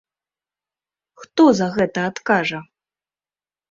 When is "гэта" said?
1.79-1.99